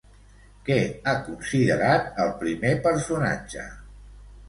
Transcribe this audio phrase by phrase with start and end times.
[0.69, 3.71] Què ha considerat el primer personatge?